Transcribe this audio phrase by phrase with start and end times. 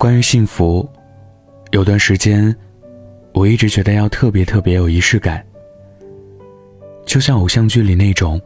[0.00, 0.88] 关于幸福，
[1.72, 2.56] 有段时间，
[3.34, 5.44] 我一直觉得要特别特别有仪式感，
[7.04, 8.40] 就像偶像剧里那种，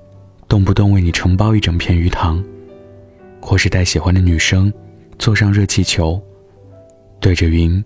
[0.49, 2.45] 动不动为你承包一整片鱼塘，
[3.41, 4.73] 或是带喜欢的女生
[5.17, 6.21] 坐上热气球，
[7.21, 7.83] 对着云，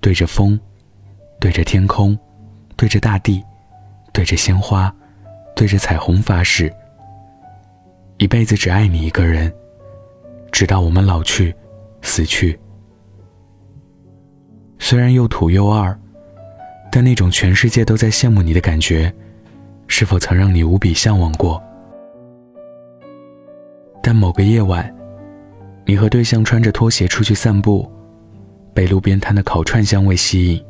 [0.00, 0.58] 对着风，
[1.38, 2.18] 对着天空，
[2.74, 3.40] 对着大地，
[4.12, 4.92] 对着鲜花，
[5.54, 6.68] 对着彩虹发誓，
[8.18, 9.54] 一辈子只爱你一个人，
[10.50, 11.54] 直到我们老去，
[12.02, 12.58] 死去。
[14.94, 15.98] 虽然又土又二，
[16.88, 19.12] 但那种全世界都在羡慕你的感觉，
[19.88, 21.60] 是否曾让你无比向往过？
[24.00, 24.94] 但某个夜晚，
[25.84, 27.90] 你和对象穿着拖鞋出去散步，
[28.72, 30.64] 被路边摊的烤串香味吸引。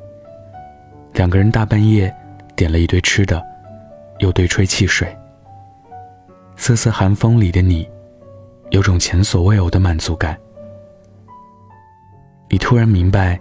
[1.12, 2.10] 两个人大半夜
[2.56, 3.44] 点了一堆吃的，
[4.20, 5.14] 又对吹汽水。
[6.56, 7.86] 瑟瑟寒风里的你，
[8.70, 10.34] 有种前所未有的满足感。
[12.48, 13.38] 你突然明白。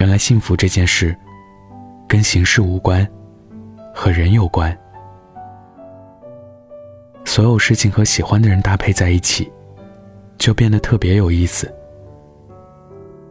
[0.00, 1.14] 原来幸福这件事，
[2.08, 3.06] 跟形式无关，
[3.94, 4.74] 和人有关。
[7.26, 9.52] 所有事情和喜欢的人搭配在一起，
[10.38, 11.70] 就变得特别有意思。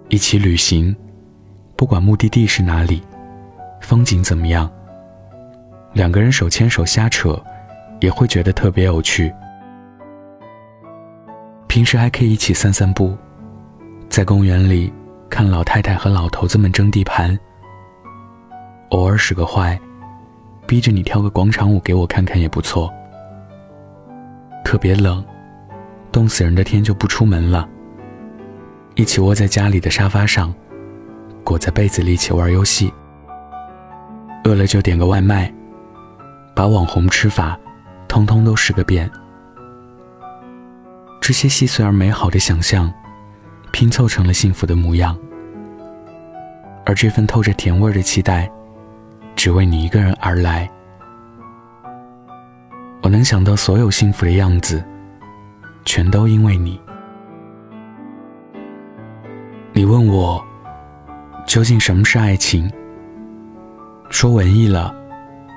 [0.09, 0.95] 一起旅行，
[1.75, 3.01] 不管目的地是哪里，
[3.81, 4.71] 风景怎么样，
[5.93, 7.43] 两个人手牵手瞎扯，
[7.99, 9.33] 也会觉得特别有趣。
[11.65, 13.17] 平时还可以一起散散步，
[14.07, 14.93] 在公园里。
[15.29, 17.37] 看老太太和老头子们争地盘，
[18.89, 19.79] 偶尔使个坏，
[20.65, 22.91] 逼着你跳个广场舞给我看看也不错。
[24.65, 25.23] 特别冷，
[26.11, 27.67] 冻死人的天就不出门了，
[28.95, 30.53] 一起窝在家里的沙发上，
[31.43, 32.91] 裹在被子里一起玩游戏。
[34.43, 35.53] 饿了就点个外卖，
[36.55, 37.57] 把网红吃法，
[38.07, 39.09] 通通都试个遍。
[41.21, 42.91] 这些细碎而美好的想象。
[43.79, 45.17] 拼凑成了幸福的模样，
[46.85, 48.51] 而这份透着甜味的期待，
[49.37, 50.69] 只为你一个人而来。
[53.01, 54.83] 我能想到所有幸福的样子，
[55.85, 56.77] 全都因为你。
[59.71, 60.45] 你问我，
[61.47, 62.69] 究竟什么是爱情？
[64.09, 64.93] 说文艺了，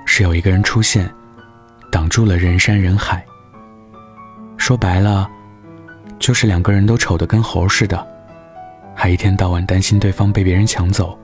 [0.06, 1.12] 是有一个人出现，
[1.90, 3.26] 挡住了人山人海。
[4.56, 5.28] 说白了。
[6.18, 8.06] 就是两个人都丑得跟猴似的，
[8.94, 11.18] 还一天到晚担心对方被别人抢走。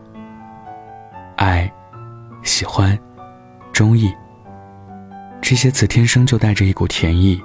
[1.37, 1.73] 爱、
[2.43, 2.99] 喜欢、
[3.73, 4.13] 中意，
[5.41, 7.41] 这些词天生就带着一股甜意。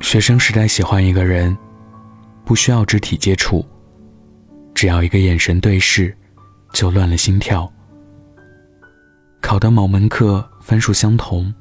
[0.00, 1.56] 学生时代喜欢一个人，
[2.44, 3.64] 不需要肢体接触，
[4.74, 6.16] 只要一个眼神对视，
[6.72, 7.70] 就乱了心跳。
[9.40, 11.52] 考的某门课分数相同，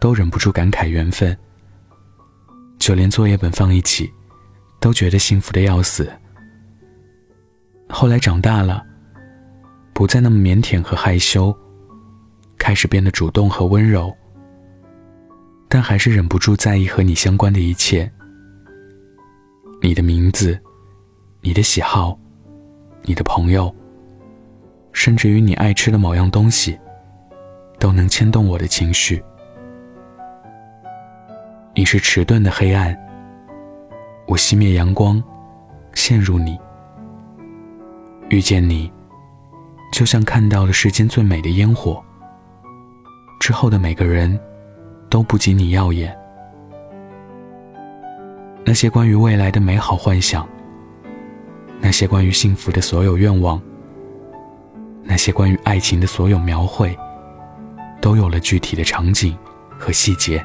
[0.00, 1.36] 都忍不住感慨缘分。
[2.78, 4.12] 就连作业本放一起，
[4.82, 6.10] 都觉得幸福的要死。
[7.88, 8.84] 后来长大了，
[9.92, 11.56] 不再那么腼腆和害羞，
[12.58, 14.12] 开始变得主动和温柔，
[15.68, 18.10] 但还是忍不住在意和你相关的一切。
[19.80, 20.58] 你的名字，
[21.40, 22.18] 你的喜好，
[23.02, 23.72] 你的朋友，
[24.92, 26.76] 甚至于你爱吃的某样东西，
[27.78, 29.22] 都能牵动我的情绪。
[31.72, 32.98] 你是迟钝的黑暗，
[34.32, 35.22] 我熄灭阳光，
[35.92, 36.58] 陷入你。
[38.30, 38.90] 遇见你，
[39.92, 42.02] 就像看到了世间最美的烟火。
[43.38, 44.40] 之后的每个人，
[45.10, 46.16] 都不及你耀眼。
[48.64, 50.48] 那些关于未来的美好幻想，
[51.78, 53.60] 那些关于幸福的所有愿望，
[55.02, 56.98] 那些关于爱情的所有描绘，
[58.00, 59.36] 都有了具体的场景
[59.78, 60.42] 和细节。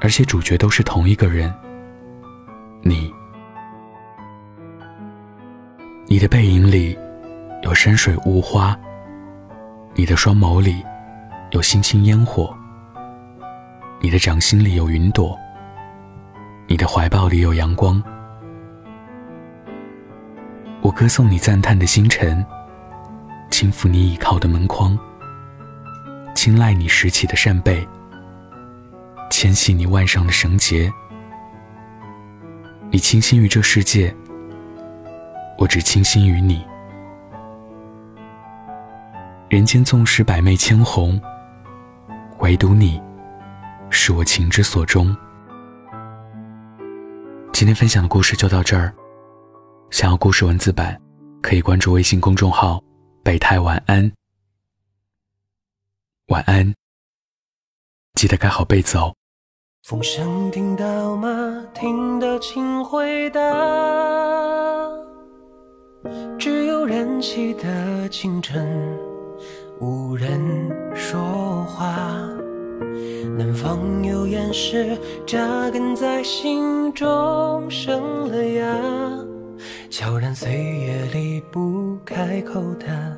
[0.00, 1.52] 而且主角都是同一个人，
[2.82, 3.12] 你。
[6.06, 6.96] 你的背影里
[7.62, 8.78] 有山水雾花，
[9.94, 10.84] 你的双眸里
[11.50, 12.56] 有星星烟火，
[14.00, 15.38] 你的掌心里有云朵，
[16.68, 18.02] 你的怀抱里有阳光。
[20.80, 22.44] 我歌颂你赞叹的星辰，
[23.50, 24.96] 轻抚你倚靠的门框，
[26.36, 27.86] 青睐你拾起的扇贝。
[29.28, 30.90] 牵系你腕上的绳结，
[32.96, 34.16] 你倾心于这世界，
[35.58, 36.66] 我只倾心于你。
[39.50, 41.20] 人间纵使百媚千红，
[42.38, 42.98] 唯独你，
[43.90, 45.14] 是我情之所钟。
[47.52, 48.94] 今天分享的故事就到这儿，
[49.90, 50.98] 想要故事文字版，
[51.42, 52.82] 可以关注微信公众号
[53.22, 54.10] “北太晚安”。
[56.32, 56.74] 晚安。
[58.14, 59.14] 记得盖好被子哦。
[59.88, 61.62] 风声听到吗？
[61.72, 63.40] 听得请回答。
[66.36, 68.68] 只有燃起的清晨，
[69.78, 70.40] 无人
[70.92, 71.94] 说话。
[73.38, 78.76] 南方有岩石扎根在心中，生了芽，
[79.88, 83.16] 悄然岁月里不开口的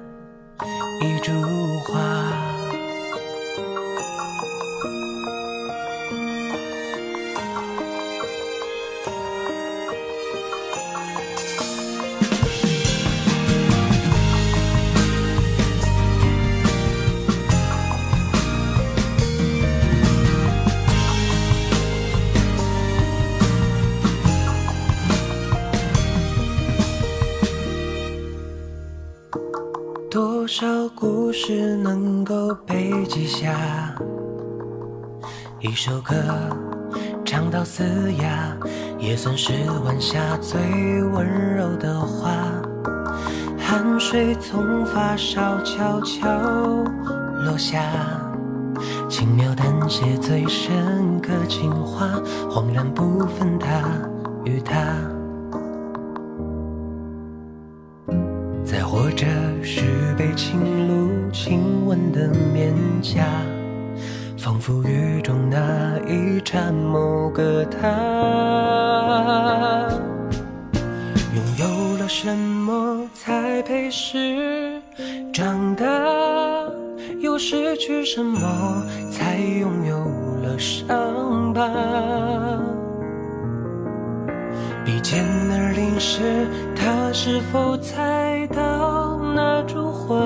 [31.00, 33.54] 故事能够被记下？
[35.60, 36.12] 一首歌
[37.24, 37.84] 唱到嘶
[38.14, 38.56] 哑，
[38.98, 39.52] 也算是
[39.84, 40.58] 晚霞最
[41.04, 42.32] 温柔的话。
[43.56, 46.28] 汗水从发梢悄悄
[47.44, 47.80] 落下，
[49.08, 52.08] 轻描淡写最深刻情话，
[52.50, 53.68] 恍然不分他
[54.44, 54.74] 与她。
[66.72, 67.88] 某个他。
[71.34, 74.80] 拥有了什么才配是
[75.32, 75.84] 长大？
[77.20, 79.96] 又失去什么才拥有
[80.42, 81.68] 了伤疤？
[84.84, 86.46] 比肩而临时，
[86.76, 90.16] 他是否猜到那株花？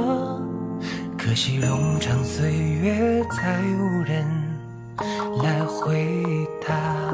[1.16, 4.24] 可惜冗长岁月，再无人
[5.42, 7.12] 来回答。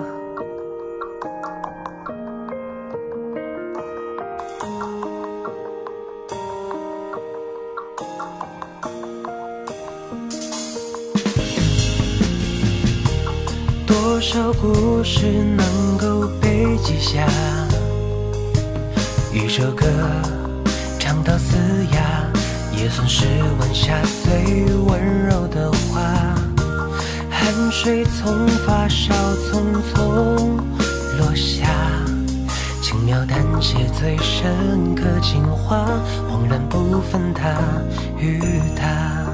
[13.87, 17.27] 多少故事能够被记下？
[19.33, 19.87] 一首歌
[20.99, 21.57] 唱到嘶
[21.93, 22.31] 哑，
[22.77, 23.25] 也算是
[23.59, 26.38] 晚霞最温柔的话。
[27.41, 29.63] 汗水从发梢匆
[29.95, 30.59] 匆
[31.19, 31.69] 落下，
[32.83, 35.87] 轻描淡写最深刻情话，
[36.29, 37.55] 恍然不分他
[38.19, 38.41] 与
[38.75, 39.25] 她。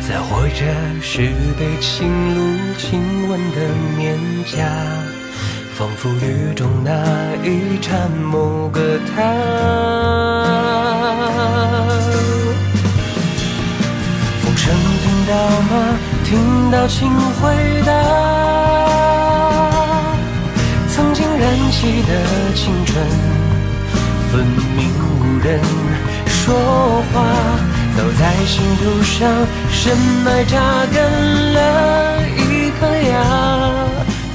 [0.00, 0.64] 在活着
[1.02, 2.40] 时被轻露
[2.78, 3.68] 亲吻的
[3.98, 4.66] 面颊，
[5.74, 6.90] 仿佛雨中那
[7.44, 9.22] 一刹某个他。
[14.40, 15.98] 风声听到吗？
[16.32, 17.92] 听到请回答。
[20.88, 22.24] 曾经燃起的
[22.54, 23.06] 青春，
[24.30, 25.60] 分明无人
[26.26, 26.54] 说
[27.12, 27.22] 话。
[27.94, 29.28] 走在心途上，
[29.70, 29.94] 深
[30.24, 33.12] 埋扎根了一颗芽，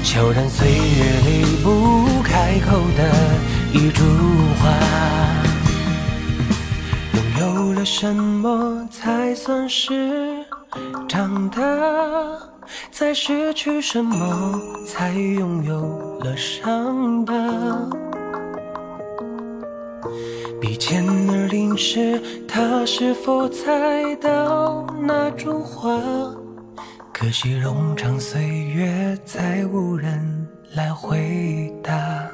[0.04, 3.10] 悄然岁月里不开口的
[3.72, 4.04] 一株
[4.60, 4.70] 花。
[7.40, 10.37] 拥有了什么才算是
[11.08, 11.60] 长大？
[12.90, 17.34] 在失去什么才拥有了伤疤？
[20.60, 25.98] 比肩而临时，他是否猜到那株花？
[27.12, 32.30] 可惜冗长岁月，再无人来回答。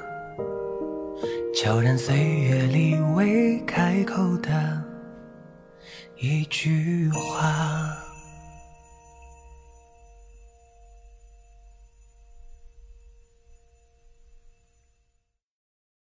[1.54, 4.50] 悄然岁月里未开口的
[6.19, 7.97] 一句话。